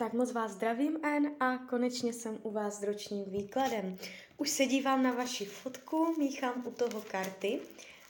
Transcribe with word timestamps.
Tak 0.00 0.12
moc 0.12 0.32
vás 0.32 0.50
zdravím, 0.50 0.98
N, 1.04 1.36
a 1.40 1.58
konečně 1.58 2.12
jsem 2.12 2.38
u 2.42 2.50
vás 2.50 2.80
s 2.80 2.82
ročním 2.82 3.24
výkladem. 3.24 3.98
Už 4.36 4.50
se 4.50 4.66
dívám 4.66 5.02
na 5.02 5.12
vaši 5.12 5.44
fotku, 5.44 6.14
míchám 6.18 6.66
u 6.66 6.70
toho 6.70 7.00
karty 7.00 7.60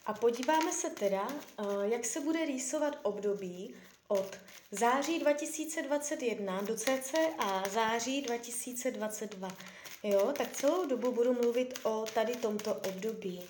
a 0.06 0.12
podíváme 0.12 0.72
se 0.72 0.90
teda, 0.90 1.28
eh, 1.58 1.64
jak 1.82 2.04
se 2.04 2.20
bude 2.20 2.44
rýsovat 2.44 2.98
období 3.02 3.74
od 4.08 4.38
září 4.70 5.18
2021 5.18 6.60
do 6.60 6.76
cca 6.76 7.18
září 7.70 8.22
2022. 8.22 9.56
Jo, 10.02 10.32
tak 10.38 10.52
celou 10.52 10.86
dobu 10.86 11.12
budu 11.12 11.32
mluvit 11.32 11.78
o 11.82 12.04
tady 12.14 12.36
tomto 12.36 12.74
období. 12.74 13.42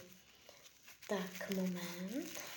Tak, 1.08 1.50
moment. 1.56 2.48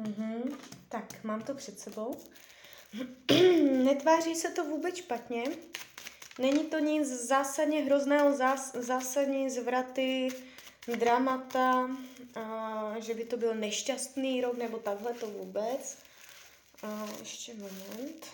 Mm-hmm. 0.00 0.56
Tak, 0.88 1.19
mám 1.30 1.42
to 1.42 1.54
před 1.54 1.80
sebou. 1.80 2.20
Netváří 3.84 4.34
se 4.34 4.50
to 4.50 4.64
vůbec 4.64 4.96
špatně. 4.96 5.44
Není 6.38 6.64
to 6.64 6.78
nic 6.78 7.08
zásadně 7.08 7.82
hrozného, 7.82 8.36
zás, 8.36 8.72
zásadní 8.74 9.50
zvraty, 9.50 10.28
dramata, 10.96 11.90
a, 12.34 12.94
že 12.98 13.14
by 13.14 13.24
to 13.24 13.36
byl 13.36 13.54
nešťastný 13.54 14.40
rok, 14.40 14.56
nebo 14.56 14.78
takhle 14.78 15.14
to 15.14 15.26
vůbec. 15.26 15.98
A, 16.82 17.08
ještě 17.20 17.54
moment. 17.54 18.26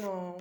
No, 0.00 0.38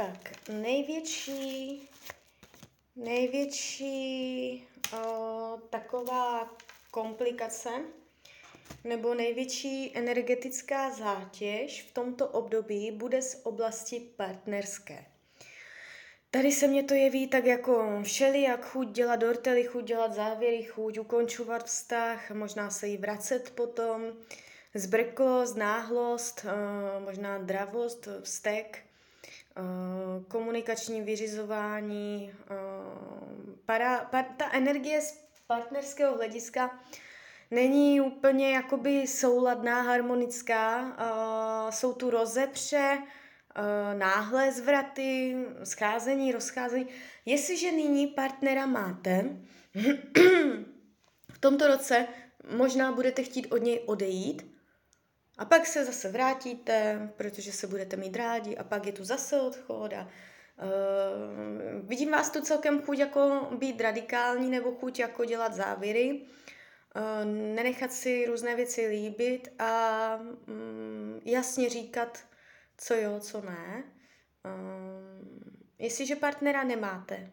Tak, 0.00 0.48
největší, 0.48 1.88
největší 2.96 4.66
o, 4.96 5.58
taková 5.70 6.56
komplikace 6.90 7.70
nebo 8.84 9.14
největší 9.14 9.96
energetická 9.98 10.90
zátěž 10.90 11.82
v 11.82 11.94
tomto 11.94 12.28
období 12.28 12.90
bude 12.90 13.22
z 13.22 13.40
oblasti 13.44 14.00
partnerské. 14.16 15.04
Tady 16.30 16.52
se 16.52 16.68
mě 16.68 16.82
to 16.82 16.94
jeví 16.94 17.28
tak 17.28 17.44
jako 17.44 18.02
všeli, 18.02 18.42
jak 18.42 18.66
chuť 18.66 18.88
dělat 18.88 19.16
dortely, 19.16 19.64
chuť 19.64 19.84
dělat 19.84 20.14
závěry, 20.14 20.62
chuť 20.62 20.98
ukončovat 20.98 21.66
vztah, 21.66 22.30
možná 22.30 22.70
se 22.70 22.86
jí 22.86 22.96
vracet 22.96 23.50
potom, 23.50 24.12
zbrklost, 24.74 25.56
náhlost, 25.56 26.46
možná 26.98 27.38
dravost, 27.38 28.08
vztek, 28.22 28.78
komunikační 30.28 31.02
vyřizování, 31.02 32.32
eh, 32.32 32.54
para, 33.66 33.98
par, 33.98 34.24
ta 34.36 34.50
energie 34.52 35.00
z 35.02 35.24
partnerského 35.46 36.16
hlediska 36.16 36.80
není 37.50 38.00
úplně 38.00 38.54
jakoby 38.54 39.06
souladná, 39.06 39.82
harmonická. 39.82 40.80
Uh, 40.80 41.70
jsou 41.70 41.92
tu 41.92 42.10
rozepře, 42.10 42.98
náhle 43.98 44.52
zvraty, 44.52 45.36
scházení, 45.64 46.32
rozcházení. 46.32 46.86
Jestliže 47.26 47.72
nyní 47.72 48.06
partnera 48.06 48.66
máte, 48.66 49.24
v 51.32 51.38
tomto 51.40 51.66
roce 51.66 52.06
možná 52.56 52.92
budete 52.92 53.22
chtít 53.22 53.46
od 53.52 53.62
něj 53.62 53.80
odejít, 53.86 54.49
a 55.40 55.44
pak 55.44 55.66
se 55.66 55.84
zase 55.84 56.08
vrátíte, 56.08 57.08
protože 57.16 57.52
se 57.52 57.66
budete 57.66 57.96
mít 57.96 58.16
rádi 58.16 58.56
a 58.56 58.64
pak 58.64 58.86
je 58.86 58.92
tu 58.92 59.04
zase 59.04 59.40
odchod 59.40 59.92
a 59.92 60.02
uh, 60.02 61.88
vidím 61.88 62.10
vás 62.10 62.30
tu 62.30 62.40
celkem 62.40 62.82
chuť 62.82 62.98
jako 62.98 63.48
být 63.58 63.80
radikální 63.80 64.50
nebo 64.50 64.74
chuť 64.74 64.98
jako 64.98 65.24
dělat 65.24 65.54
závěry, 65.54 66.20
uh, 66.20 67.24
nenechat 67.54 67.92
si 67.92 68.26
různé 68.26 68.56
věci 68.56 68.86
líbit 68.86 69.48
a 69.58 70.14
um, 70.46 71.20
jasně 71.24 71.68
říkat, 71.68 72.24
co 72.76 72.94
jo, 72.94 73.20
co 73.20 73.40
ne. 73.40 73.84
Uh, 74.44 75.26
jestliže 75.78 76.16
partnera 76.16 76.64
nemáte, 76.64 77.32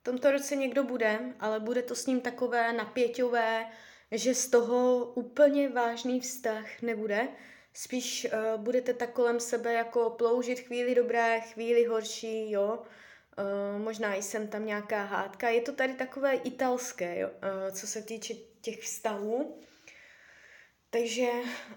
v 0.00 0.02
tomto 0.02 0.32
roce 0.32 0.56
někdo 0.56 0.84
bude, 0.84 1.18
ale 1.40 1.60
bude 1.60 1.82
to 1.82 1.94
s 1.94 2.06
ním 2.06 2.20
takové 2.20 2.72
napěťové, 2.72 3.66
že 4.10 4.34
z 4.34 4.48
toho 4.48 5.04
úplně 5.14 5.68
vážný 5.68 6.20
vztah 6.20 6.82
nebude, 6.82 7.28
spíš 7.74 8.26
uh, 8.32 8.62
budete 8.62 8.94
tak 8.94 9.12
kolem 9.12 9.40
sebe 9.40 9.72
jako 9.72 10.10
ploužit 10.10 10.60
chvíli 10.60 10.94
dobré, 10.94 11.40
chvíli 11.40 11.84
horší, 11.84 12.50
jo. 12.50 12.82
Uh, 13.38 13.82
možná 13.82 14.14
i 14.14 14.22
jsem 14.22 14.48
tam 14.48 14.66
nějaká 14.66 15.04
hádka. 15.04 15.48
Je 15.48 15.60
to 15.60 15.72
tady 15.72 15.94
takové 15.94 16.34
italské, 16.34 17.18
jo, 17.18 17.28
uh, 17.28 17.74
co 17.74 17.86
se 17.86 18.02
týče 18.02 18.34
těch 18.60 18.80
vztahů. 18.80 19.58
Takže 20.90 21.28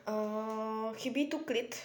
uh, 0.07 0.93
chybí 0.93 1.29
tu 1.29 1.39
klid, 1.39 1.75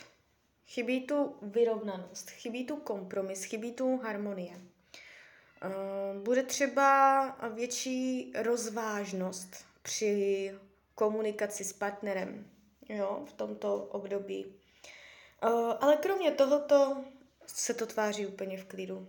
chybí 0.66 1.06
tu 1.06 1.36
vyrovnanost, 1.42 2.31
chybí 2.31 2.66
tu 2.66 2.76
kompromis, 2.76 3.44
chybí 3.44 3.72
tu 3.72 3.97
harmonie. 3.97 4.52
Uh, 4.56 6.22
bude 6.22 6.42
třeba 6.42 7.36
větší 7.54 8.32
rozvážnost 8.36 9.72
při 9.82 10.53
komunikaci 10.94 11.65
s 11.65 11.72
partnerem 11.72 12.50
jo, 12.88 13.22
v 13.28 13.32
tomto 13.32 13.76
období. 13.76 14.47
Uh, 14.47 15.72
ale 15.81 15.97
kromě 15.97 16.31
tohoto 16.31 17.04
se 17.47 17.75
to 17.75 17.87
tváří 17.87 18.26
úplně 18.26 18.59
v 18.59 18.65
klidu. 18.65 19.09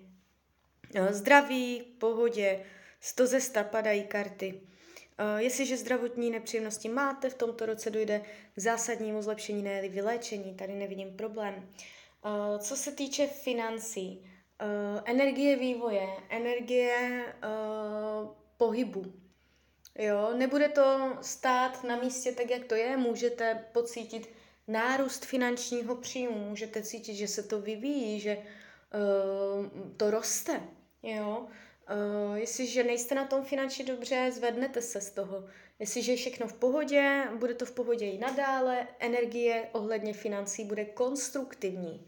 Uh, 1.00 1.12
zdraví, 1.12 1.82
pohodě, 1.82 2.66
sto 3.02 3.28
ze 3.28 3.42
sta 3.42 3.64
padají 3.64 4.04
karty. 4.04 4.62
Uh, 5.20 5.38
jestliže 5.38 5.78
zdravotní 5.78 6.32
nepříjemnosti 6.32 6.90
máte, 6.90 7.30
v 7.30 7.34
tomto 7.34 7.66
roce 7.66 7.90
dojde 7.90 8.22
k 8.56 8.60
zásadnímu 8.60 9.22
zlepšení, 9.22 9.64
ne 9.64 9.90
vyléčení, 9.90 10.56
tady 10.56 10.74
nevidím 10.74 11.18
problém. 11.18 11.70
Co 12.60 12.76
se 12.76 12.92
týče 12.92 13.28
financí, 13.28 14.30
energie 15.06 15.56
vývoje, 15.56 16.08
energie 16.30 17.26
pohybu, 18.58 19.14
Jo, 20.00 20.34
nebude 20.34 20.70
to 20.70 21.18
stát 21.22 21.84
na 21.84 21.96
místě 21.96 22.32
tak, 22.32 22.50
jak 22.50 22.66
to 22.66 22.76
je, 22.76 22.98
můžete 22.98 23.66
pocítit 23.72 24.30
nárůst 24.68 25.26
finančního 25.26 25.96
příjmu, 25.96 26.50
můžete 26.50 26.84
cítit, 26.84 27.16
že 27.16 27.28
se 27.28 27.44
to 27.44 27.62
vyvíjí, 27.62 28.20
že 28.20 28.38
uh, 28.38 29.66
to 29.98 30.12
roste, 30.12 30.62
jo. 31.04 31.48
Uh, 32.30 32.36
jestliže 32.36 32.84
nejste 32.84 33.16
na 33.16 33.26
tom 33.26 33.44
finančně 33.44 33.86
dobře, 33.86 34.32
zvednete 34.32 34.82
se 34.82 35.02
z 35.02 35.12
toho. 35.12 35.48
Jestliže 35.80 36.12
je 36.12 36.18
všechno 36.18 36.48
v 36.48 36.54
pohodě, 36.54 37.24
bude 37.40 37.54
to 37.54 37.66
v 37.66 37.72
pohodě 37.72 38.06
i 38.06 38.18
nadále, 38.18 38.88
energie 39.00 39.70
ohledně 39.72 40.14
financí 40.14 40.66
bude 40.66 40.86
konstruktivní. 40.86 42.08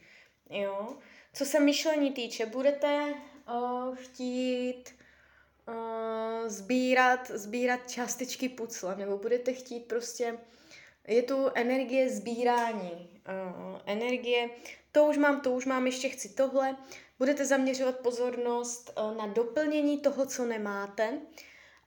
Jo? 0.49 0.97
Co 1.33 1.45
se 1.45 1.59
myšlení 1.59 2.11
týče, 2.11 2.45
budete 2.45 3.13
uh, 3.49 3.95
chtít 3.95 4.95
uh, 5.67 5.75
sbírat, 6.49 7.31
sbírat 7.33 7.91
částečky 7.91 8.49
pucla, 8.49 8.95
nebo 8.95 9.17
budete 9.17 9.53
chtít 9.53 9.79
prostě, 9.79 10.37
je 11.07 11.23
tu 11.23 11.49
energie 11.55 12.09
sbírání, 12.09 12.91
uh, 12.91 13.79
energie, 13.85 14.49
to 14.91 15.05
už 15.05 15.17
mám, 15.17 15.41
to 15.41 15.51
už 15.51 15.65
mám, 15.65 15.85
ještě 15.85 16.09
chci 16.09 16.29
tohle, 16.29 16.77
budete 17.19 17.45
zaměřovat 17.45 17.99
pozornost 17.99 18.91
uh, 18.97 19.17
na 19.17 19.27
doplnění 19.27 19.99
toho, 19.99 20.25
co 20.25 20.45
nemáte, 20.45 21.21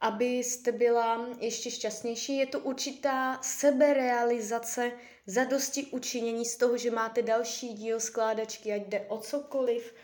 abyste 0.01 0.73
byla 0.73 1.27
ještě 1.41 1.71
šťastnější. 1.71 2.37
Je 2.37 2.47
to 2.47 2.61
určitá 2.61 3.39
seberealizace, 3.43 4.93
zadosti 5.27 5.87
učinění 5.87 6.45
z 6.45 6.57
toho, 6.57 6.77
že 6.77 6.91
máte 6.91 7.23
další 7.23 7.69
díl 7.69 8.01
skládačky, 8.01 8.73
ať 8.73 8.83
jde 8.87 9.07
o 9.09 9.19
cokoliv, 9.19 9.95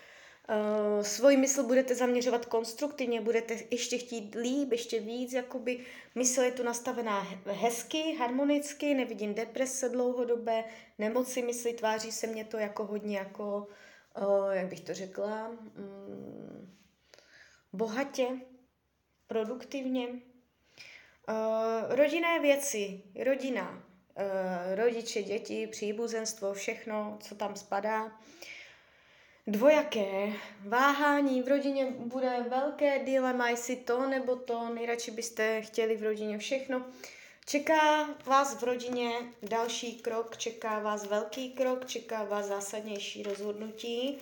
Uh, 0.49 1.02
svůj 1.02 1.37
mysl 1.37 1.62
budete 1.62 1.94
zaměřovat 1.94 2.46
konstruktivně, 2.46 3.20
budete 3.20 3.56
ještě 3.70 3.99
chtít 3.99 4.35
líp, 4.35 4.73
ještě 4.73 5.00
víc, 5.00 5.32
jakoby 5.32 5.85
mysl 6.14 6.41
je 6.41 6.52
tu 6.52 6.62
nastavená 6.62 7.26
hezky, 7.46 8.17
harmonicky, 8.19 8.94
nevidím 8.94 9.35
deprese 9.35 9.88
dlouhodobé, 9.88 10.64
nemoci 10.99 11.43
mysli, 11.43 11.73
tváří 11.73 12.12
se 12.12 12.26
mně 12.26 12.44
to 12.44 12.58
jako 12.58 12.87
hodně 12.87 13.19
jako, 13.19 13.69
uh, 14.20 14.50
jak 14.52 14.67
bych 14.67 14.81
to 14.81 14.94
řekla, 14.94 15.49
um, 15.49 16.76
bohatě, 17.73 18.29
produktivně. 19.26 20.08
Uh, 20.08 21.97
rodinné 21.97 22.40
věci, 22.40 23.02
rodina, 23.25 23.82
rodiče, 24.75 25.23
děti, 25.23 25.67
příbuzenstvo, 25.67 26.52
všechno, 26.52 27.19
co 27.20 27.35
tam 27.35 27.56
spadá. 27.56 28.20
Dvojaké 29.46 30.32
váhání 30.67 31.43
v 31.43 31.49
rodině 31.49 31.87
bude 31.99 32.46
velké 32.49 32.99
dilema, 32.99 33.49
jestli 33.49 33.76
to 33.76 34.08
nebo 34.08 34.37
to, 34.37 34.69
nejradši 34.75 35.11
byste 35.11 35.62
chtěli 35.62 35.96
v 35.96 36.02
rodině 36.02 36.38
všechno. 36.38 36.87
Čeká 37.46 38.08
vás 38.25 38.61
v 38.61 38.62
rodině 38.62 39.11
další 39.43 39.99
krok, 39.99 40.37
čeká 40.37 40.79
vás 40.79 41.06
velký 41.06 41.52
krok, 41.52 41.87
čeká 41.87 42.25
vás 42.25 42.46
zásadnější 42.46 43.23
rozhodnutí. 43.23 44.19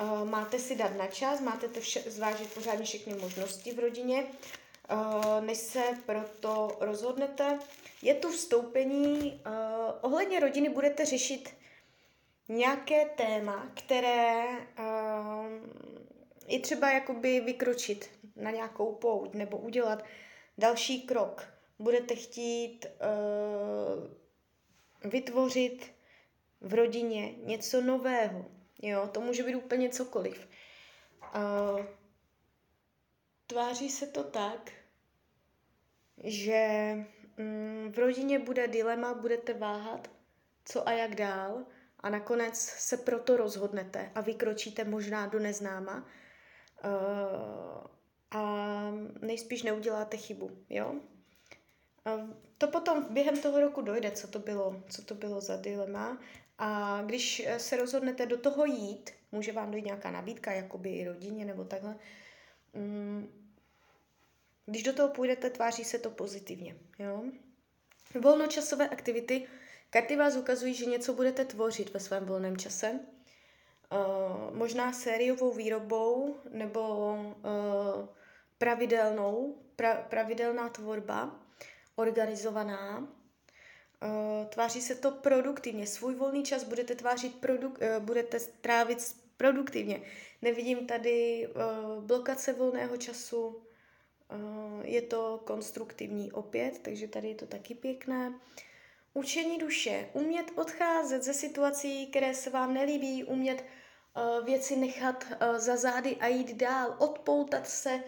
Uh, 0.00 0.28
máte 0.28 0.58
si 0.58 0.76
dát 0.76 0.96
na 0.96 1.06
čas, 1.06 1.40
máte 1.40 1.68
to 1.68 1.80
vše, 1.80 2.02
zvážit 2.06 2.54
pořádně 2.54 2.84
všechny 2.84 3.14
možnosti 3.14 3.72
v 3.72 3.78
rodině, 3.78 4.24
uh, 4.24 5.44
než 5.44 5.58
se 5.58 5.82
proto 6.06 6.76
rozhodnete. 6.80 7.58
Je 8.02 8.14
tu 8.14 8.32
vstoupení, 8.32 9.40
uh, 9.46 9.94
ohledně 10.00 10.40
rodiny 10.40 10.68
budete 10.68 11.04
řešit 11.04 11.57
nějaké 12.48 13.04
téma, 13.04 13.70
které 13.74 14.44
uh, 14.78 15.46
je 16.46 16.60
třeba 16.60 16.92
jakoby 16.92 17.40
vykročit 17.40 18.10
na 18.36 18.50
nějakou 18.50 18.94
pouť 18.94 19.34
nebo 19.34 19.58
udělat 19.58 20.04
další 20.58 21.02
krok. 21.02 21.48
Budete 21.78 22.14
chtít 22.14 22.86
uh, 22.86 24.10
vytvořit 25.10 25.92
v 26.60 26.74
rodině 26.74 27.32
něco 27.32 27.80
nového. 27.80 28.44
Jo, 28.82 29.08
to 29.12 29.20
může 29.20 29.42
být 29.42 29.54
úplně 29.54 29.88
cokoliv. 29.88 30.48
Uh, 31.34 31.86
tváří 33.46 33.90
se 33.90 34.06
to 34.06 34.24
tak, 34.24 34.72
že 36.24 36.94
um, 37.38 37.92
v 37.92 37.98
rodině 37.98 38.38
bude 38.38 38.68
dilema, 38.68 39.14
budete 39.14 39.54
váhat, 39.54 40.10
co 40.64 40.88
a 40.88 40.92
jak 40.92 41.14
dál, 41.14 41.64
a 42.00 42.10
nakonec 42.10 42.58
se 42.58 42.96
proto 42.96 43.36
rozhodnete 43.36 44.10
a 44.14 44.20
vykročíte 44.20 44.84
možná 44.84 45.26
do 45.26 45.38
neznáma 45.38 46.06
uh, 46.84 46.90
a 48.30 48.92
nejspíš 49.20 49.62
neuděláte 49.62 50.16
chybu, 50.16 50.50
jo? 50.70 50.92
Uh, 50.92 52.30
to 52.58 52.68
potom 52.68 53.06
během 53.10 53.40
toho 53.40 53.60
roku 53.60 53.82
dojde, 53.82 54.10
co 54.10 54.28
to 54.28 54.38
bylo, 54.38 54.82
co 54.88 55.04
to 55.04 55.14
bylo 55.14 55.40
za 55.40 55.56
dilema 55.56 56.18
a 56.58 57.02
když 57.06 57.48
se 57.56 57.76
rozhodnete 57.76 58.26
do 58.26 58.38
toho 58.38 58.64
jít, 58.64 59.10
může 59.32 59.52
vám 59.52 59.70
dojít 59.70 59.84
nějaká 59.84 60.10
nabídka, 60.10 60.52
jakoby 60.52 60.90
i 60.90 61.04
rodině 61.04 61.44
nebo 61.44 61.64
takhle, 61.64 61.96
um, 62.72 63.28
když 64.66 64.82
do 64.82 64.92
toho 64.92 65.08
půjdete, 65.08 65.50
tváří 65.50 65.84
se 65.84 65.98
to 65.98 66.10
pozitivně, 66.10 66.76
jo? 66.98 67.24
Volnočasové 68.20 68.88
aktivity 68.88 69.46
Karty 69.90 70.16
vás 70.16 70.36
ukazují, 70.36 70.74
že 70.74 70.86
něco 70.86 71.12
budete 71.12 71.44
tvořit 71.44 71.94
ve 71.94 72.00
svém 72.00 72.24
volném 72.26 72.56
čase. 72.56 73.00
Uh, 73.92 74.56
možná 74.56 74.92
sériovou 74.92 75.52
výrobou 75.52 76.36
nebo 76.50 77.14
uh, 77.14 78.08
pravidelnou, 78.58 79.62
pra, 79.76 79.94
pravidelná 79.94 80.68
tvorba, 80.68 81.40
organizovaná. 81.96 82.98
Uh, 82.98 84.46
tváří 84.48 84.80
se 84.80 84.94
to 84.94 85.10
produktivně. 85.10 85.86
Svůj 85.86 86.14
volný 86.14 86.44
čas 86.44 86.64
budete 86.64 86.94
tvářit 86.94 87.40
produk, 87.40 87.78
uh, 87.78 88.04
budete 88.04 88.38
trávit 88.60 89.16
produktivně. 89.36 90.02
Nevidím 90.42 90.86
tady 90.86 91.48
uh, 91.48 92.04
blokace 92.04 92.52
volného 92.52 92.96
času. 92.96 93.62
Je 94.82 95.02
to 95.02 95.40
konstruktivní 95.44 96.32
opět, 96.32 96.78
takže 96.78 97.08
tady 97.08 97.28
je 97.28 97.34
to 97.34 97.46
taky 97.46 97.74
pěkné. 97.74 98.34
Učení 99.18 99.58
duše, 99.58 100.08
umět 100.12 100.46
odcházet 100.54 101.22
ze 101.22 101.34
situací, 101.34 102.06
které 102.06 102.34
se 102.34 102.50
vám 102.50 102.74
nelíbí, 102.74 103.24
umět 103.24 103.64
uh, 104.16 104.44
věci 104.44 104.76
nechat 104.76 105.24
uh, 105.24 105.58
za 105.58 105.76
zády 105.76 106.16
a 106.16 106.26
jít 106.26 106.56
dál, 106.56 106.96
odpoutat 106.98 107.68
se 107.68 108.00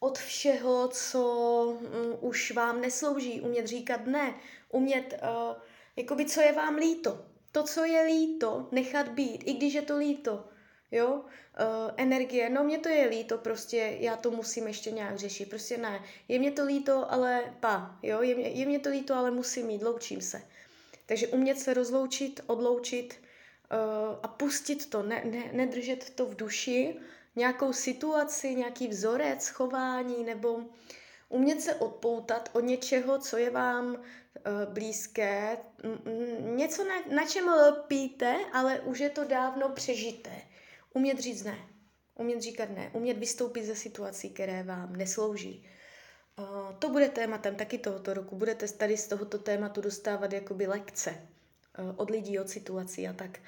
od 0.00 0.18
všeho, 0.18 0.88
co 0.88 1.22
um, 1.64 2.18
už 2.20 2.50
vám 2.50 2.80
neslouží, 2.80 3.40
umět 3.40 3.66
říkat 3.66 4.06
ne, 4.06 4.34
umět, 4.72 5.20
uh, 5.22 5.56
jakoby, 5.96 6.24
co 6.24 6.40
je 6.40 6.52
vám 6.52 6.74
líto. 6.74 7.24
To, 7.52 7.62
co 7.62 7.84
je 7.84 8.02
líto, 8.02 8.68
nechat 8.72 9.08
být, 9.08 9.42
i 9.46 9.52
když 9.52 9.74
je 9.74 9.82
to 9.82 9.96
líto. 9.96 10.44
Jo, 10.90 11.24
energie, 11.96 12.50
no 12.50 12.64
mě 12.64 12.78
to 12.78 12.88
je 12.88 13.08
líto, 13.08 13.38
prostě 13.38 13.96
já 14.00 14.16
to 14.16 14.30
musím 14.30 14.66
ještě 14.66 14.90
nějak 14.90 15.18
řešit, 15.18 15.50
prostě 15.50 15.76
ne, 15.76 16.04
je 16.28 16.38
mě 16.38 16.50
to 16.52 16.64
líto, 16.64 17.12
ale 17.12 17.54
pa, 17.60 17.98
jo, 18.02 18.22
je 18.22 18.34
mě, 18.34 18.48
je 18.48 18.66
mě 18.66 18.78
to 18.78 18.88
líto, 18.88 19.14
ale 19.14 19.30
musím 19.30 19.66
mít, 19.66 19.82
loučím 19.82 20.20
se. 20.20 20.42
Takže 21.06 21.28
umět 21.28 21.58
se 21.58 21.74
rozloučit, 21.74 22.40
odloučit 22.46 23.14
uh, 23.14 24.18
a 24.22 24.28
pustit 24.28 24.90
to, 24.90 25.02
ne, 25.02 25.22
ne, 25.24 25.50
nedržet 25.52 26.10
to 26.10 26.26
v 26.26 26.36
duši, 26.36 26.96
nějakou 27.36 27.72
situaci, 27.72 28.54
nějaký 28.54 28.88
vzorec 28.88 29.48
chování 29.48 30.24
nebo 30.24 30.60
umět 31.28 31.60
se 31.60 31.74
odpoutat 31.74 32.50
od 32.52 32.60
něčeho, 32.60 33.18
co 33.18 33.36
je 33.36 33.50
vám 33.50 33.94
uh, 33.94 34.02
blízké, 34.72 35.58
něco, 36.40 36.84
na, 36.84 36.94
na 37.14 37.26
čem 37.26 37.48
lpíte, 37.48 38.36
ale 38.52 38.80
už 38.80 38.98
je 38.98 39.10
to 39.10 39.24
dávno 39.24 39.68
přežité. 39.68 40.42
Umět 40.94 41.18
říct 41.18 41.42
ne, 41.42 41.58
umět 42.14 42.42
říkat 42.42 42.70
ne, 42.70 42.90
umět 42.92 43.18
vystoupit 43.18 43.64
ze 43.64 43.74
situací, 43.74 44.30
které 44.30 44.62
vám 44.62 44.96
neslouží. 44.96 45.66
Uh, 46.38 46.72
to 46.78 46.88
bude 46.88 47.08
tématem 47.08 47.54
taky 47.54 47.78
tohoto 47.78 48.14
roku. 48.14 48.36
Budete 48.36 48.68
tady 48.68 48.96
z 48.96 49.08
tohoto 49.08 49.38
tématu 49.38 49.80
dostávat 49.80 50.32
jakoby 50.32 50.66
lekce 50.66 51.10
uh, 51.78 51.94
od 51.96 52.10
lidí, 52.10 52.38
od 52.38 52.48
situací 52.48 53.08
a 53.08 53.12
tak. 53.12 53.38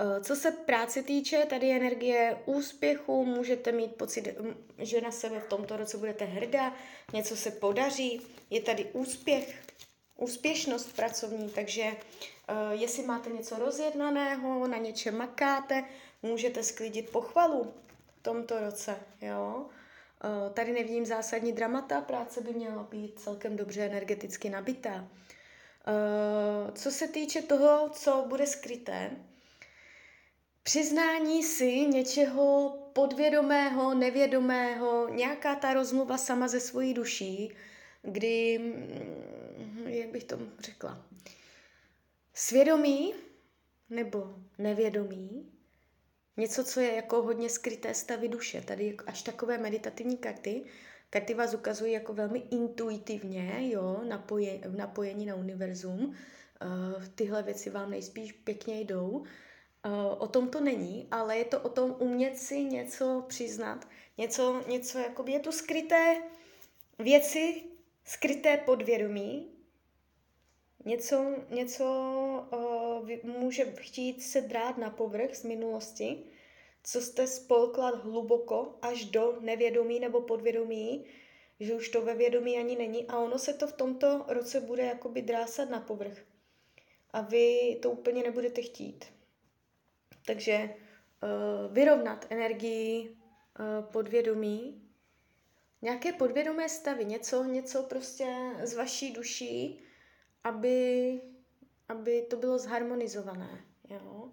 Uh, 0.00 0.22
co 0.22 0.36
se 0.36 0.50
práce 0.50 1.02
týče, 1.02 1.46
tady 1.50 1.66
je 1.66 1.76
energie 1.76 2.38
úspěchu, 2.46 3.24
můžete 3.24 3.72
mít 3.72 3.94
pocit, 3.94 4.36
že 4.78 5.00
na 5.00 5.10
sebe 5.10 5.40
v 5.40 5.48
tomto 5.48 5.76
roce 5.76 5.98
budete 5.98 6.24
hrdá, 6.24 6.74
něco 7.12 7.36
se 7.36 7.50
podaří, 7.50 8.20
je 8.50 8.60
tady 8.60 8.84
úspěch, 8.84 9.62
úspěšnost 10.16 10.96
pracovní, 10.96 11.50
takže 11.50 11.92
jestli 12.70 13.02
máte 13.02 13.30
něco 13.30 13.58
rozjednaného, 13.58 14.66
na 14.66 14.78
něčem 14.78 15.16
makáte, 15.16 15.84
můžete 16.22 16.62
sklidit 16.62 17.10
pochvalu 17.10 17.74
v 18.20 18.22
tomto 18.22 18.60
roce, 18.60 18.96
jo. 19.20 19.66
Uh, 20.24 20.52
tady 20.52 20.72
nevidím 20.72 21.06
zásadní 21.06 21.52
dramata, 21.52 22.00
práce 22.00 22.40
by 22.40 22.52
měla 22.52 22.82
být 22.82 23.20
celkem 23.20 23.56
dobře 23.56 23.84
energeticky 23.84 24.50
nabitá. 24.50 24.94
Uh, 24.94 26.74
co 26.74 26.90
se 26.90 27.08
týče 27.08 27.42
toho, 27.42 27.88
co 27.88 28.24
bude 28.28 28.46
skryté, 28.46 29.10
přiznání 30.62 31.42
si 31.42 31.86
něčeho 31.86 32.78
podvědomého, 32.92 33.94
nevědomého, 33.94 35.08
nějaká 35.08 35.54
ta 35.54 35.74
rozmluva 35.74 36.18
sama 36.18 36.48
ze 36.48 36.60
svojí 36.60 36.94
duší, 36.94 37.54
kdy, 38.02 38.58
mm, 38.58 39.84
jak 39.86 40.08
bych 40.08 40.24
to 40.24 40.38
řekla, 40.58 41.06
svědomí 42.34 43.14
nebo 43.90 44.34
nevědomí 44.58 45.55
Něco, 46.36 46.64
co 46.64 46.80
je 46.80 46.94
jako 46.94 47.22
hodně 47.22 47.48
skryté 47.48 47.94
stavy 47.94 48.28
duše. 48.28 48.60
Tady 48.60 48.96
až 49.06 49.22
takové 49.22 49.58
meditativní 49.58 50.16
karty. 50.16 50.64
Karty 51.10 51.34
vás 51.34 51.54
ukazují 51.54 51.92
jako 51.92 52.14
velmi 52.14 52.38
intuitivně, 52.50 53.70
jo, 53.70 54.00
napoje, 54.08 54.60
napojení 54.76 55.26
na 55.26 55.34
univerzum. 55.34 56.00
Uh, 56.04 57.04
tyhle 57.14 57.42
věci 57.42 57.70
vám 57.70 57.90
nejspíš 57.90 58.32
pěkně 58.32 58.80
jdou. 58.80 59.08
Uh, 59.08 59.24
o 60.18 60.26
tom 60.26 60.48
to 60.48 60.60
není, 60.60 61.08
ale 61.10 61.38
je 61.38 61.44
to 61.44 61.60
o 61.60 61.68
tom 61.68 61.96
umět 61.98 62.38
si 62.38 62.64
něco 62.64 63.24
přiznat. 63.28 63.88
Něco, 64.18 64.62
něco 64.68 64.98
jakoby 64.98 65.32
je 65.32 65.40
tu 65.40 65.52
skryté 65.52 66.16
věci, 66.98 67.62
skryté 68.04 68.56
podvědomí, 68.56 69.55
něco, 70.86 71.34
něco 71.50 71.84
uh, 72.52 73.32
může 73.38 73.64
chtít 73.64 74.22
se 74.22 74.40
drát 74.40 74.78
na 74.78 74.90
povrch 74.90 75.34
z 75.34 75.44
minulosti, 75.44 76.24
co 76.82 77.00
jste 77.00 77.26
spolkla 77.26 77.90
hluboko 77.90 78.74
až 78.82 79.04
do 79.04 79.38
nevědomí 79.40 80.00
nebo 80.00 80.20
podvědomí, 80.20 81.06
že 81.60 81.74
už 81.74 81.88
to 81.88 82.02
ve 82.02 82.14
vědomí 82.14 82.58
ani 82.58 82.76
není 82.76 83.08
a 83.08 83.18
ono 83.18 83.38
se 83.38 83.54
to 83.54 83.66
v 83.66 83.72
tomto 83.72 84.24
roce 84.28 84.60
bude 84.60 84.82
jakoby 84.82 85.22
drásat 85.22 85.70
na 85.70 85.80
povrch. 85.80 86.24
A 87.10 87.20
vy 87.20 87.78
to 87.82 87.90
úplně 87.90 88.22
nebudete 88.22 88.62
chtít. 88.62 89.04
Takže 90.26 90.70
uh, 90.70 91.74
vyrovnat 91.74 92.26
energii 92.30 93.08
uh, 93.10 93.84
podvědomí, 93.92 94.82
nějaké 95.82 96.12
podvědomé 96.12 96.68
stavy, 96.68 97.04
něco, 97.04 97.44
něco 97.44 97.82
prostě 97.82 98.36
z 98.62 98.74
vaší 98.74 99.12
duší, 99.12 99.85
aby, 100.46 101.20
aby 101.88 102.22
to 102.22 102.36
bylo 102.36 102.58
zharmonizované. 102.58 103.64
Jo? 103.88 104.32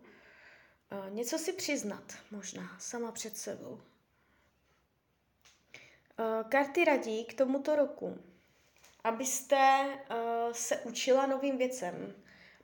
Něco 1.09 1.37
si 1.37 1.53
přiznat, 1.53 2.03
možná, 2.31 2.77
sama 2.79 3.11
před 3.11 3.37
sebou. 3.37 3.81
Karty 6.49 6.85
radí 6.85 7.25
k 7.25 7.33
tomuto 7.33 7.75
roku, 7.75 8.17
abyste 9.03 9.85
se 10.51 10.77
učila 10.77 11.25
novým 11.25 11.57
věcem. 11.57 12.15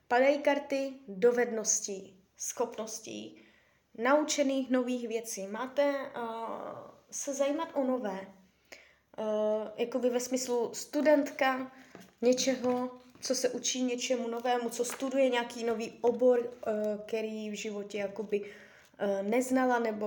Padají 0.08 0.42
karty 0.42 0.92
dovedností, 1.08 2.24
schopností, 2.36 3.44
naučených 3.94 4.70
nových 4.70 5.08
věcí. 5.08 5.46
Máte 5.46 5.92
uh, 5.92 6.22
se 7.10 7.34
zajímat 7.34 7.68
o 7.74 7.84
nové. 7.84 8.34
Uh, 9.18 9.68
jakoby 9.76 10.10
ve 10.10 10.20
smyslu 10.20 10.74
studentka 10.74 11.72
něčeho, 12.22 13.00
co 13.20 13.34
se 13.34 13.48
učí 13.48 13.82
něčemu 13.82 14.28
novému, 14.28 14.70
co 14.70 14.84
studuje 14.84 15.28
nějaký 15.28 15.64
nový 15.64 15.92
obor, 16.00 16.38
uh, 16.38 16.72
který 17.06 17.50
v 17.50 17.54
životě 17.54 17.98
jakoby 17.98 18.40
uh, 18.40 18.48
neznala 19.22 19.78
nebo 19.78 20.06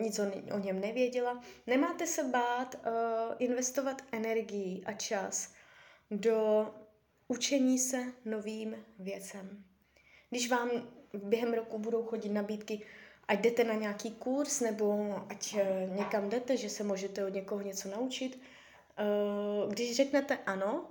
nic 0.00 0.20
o, 0.54 0.58
něm 0.58 0.80
nevěděla. 0.80 1.42
Nemáte 1.66 2.06
se 2.06 2.24
bát 2.24 2.74
uh, 2.74 2.92
investovat 3.38 4.02
energii 4.12 4.82
a 4.86 4.92
čas 4.92 5.52
do 6.10 6.68
učení 7.28 7.78
se 7.78 8.04
novým 8.24 8.76
věcem. 8.98 9.64
Když 10.30 10.50
vám 10.50 10.70
během 11.14 11.54
roku 11.54 11.78
budou 11.78 12.02
chodit 12.02 12.28
nabídky, 12.28 12.80
ať 13.28 13.40
jdete 13.40 13.64
na 13.64 13.74
nějaký 13.74 14.10
kurz 14.10 14.60
nebo 14.60 15.14
ať 15.28 15.54
eh, 15.58 15.88
někam 15.98 16.28
jdete, 16.28 16.56
že 16.56 16.70
se 16.70 16.84
můžete 16.84 17.24
od 17.24 17.34
někoho 17.34 17.60
něco 17.60 17.88
naučit, 17.88 18.38
eh, 18.98 19.02
když 19.68 19.96
řeknete 19.96 20.38
ano, 20.46 20.86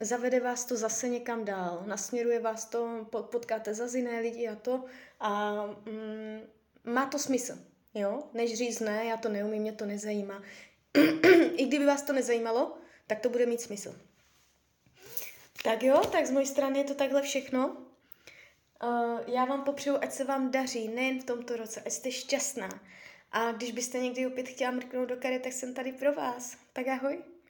zavede 0.00 0.40
vás 0.40 0.64
to 0.64 0.76
zase 0.76 1.08
někam 1.08 1.44
dál, 1.44 1.82
nasměruje 1.86 2.40
vás 2.40 2.64
to, 2.64 3.06
potkáte 3.10 3.74
za 3.74 3.96
jiné 3.96 4.20
lidi 4.20 4.48
a 4.48 4.54
to 4.56 4.84
a 5.20 5.54
mm, 5.66 6.40
má 6.84 7.06
to 7.06 7.18
smysl, 7.18 7.58
jo? 7.94 8.22
Než 8.34 8.58
říct 8.58 8.80
ne, 8.80 9.04
já 9.04 9.16
to 9.16 9.28
neumím, 9.28 9.62
mě 9.62 9.72
to 9.72 9.86
nezajímá. 9.86 10.42
I 11.56 11.66
kdyby 11.66 11.86
vás 11.86 12.02
to 12.02 12.12
nezajímalo, 12.12 12.78
tak 13.06 13.20
to 13.20 13.28
bude 13.28 13.46
mít 13.46 13.60
smysl. 13.60 13.96
Tak 15.62 15.82
jo, 15.82 16.02
tak 16.12 16.26
z 16.26 16.30
mojej 16.30 16.46
strany 16.46 16.78
je 16.78 16.84
to 16.84 16.94
takhle 16.94 17.22
všechno. 17.22 17.76
Uh, 18.84 19.20
já 19.26 19.44
vám 19.44 19.64
popřeju, 19.64 19.96
ať 20.00 20.12
se 20.12 20.24
vám 20.24 20.50
daří 20.50 20.88
nejen 20.88 21.20
v 21.20 21.24
tomto 21.24 21.56
roce, 21.56 21.80
ať 21.80 21.92
jste 21.92 22.12
šťastná. 22.12 22.68
A 23.32 23.52
když 23.52 23.72
byste 23.72 23.98
někdy 23.98 24.26
opět 24.26 24.48
chtěla 24.48 24.70
mrknout 24.70 25.08
do 25.08 25.16
kary, 25.16 25.38
tak 25.38 25.52
jsem 25.52 25.74
tady 25.74 25.92
pro 25.92 26.12
vás. 26.12 26.56
Tak 26.72 26.88
ahoj. 26.88 27.22